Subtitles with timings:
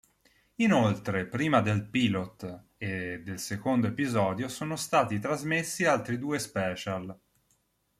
[0.55, 7.15] Inoltre prima del "pilot" e del secondo episodio sono stati trasmessi altri due special.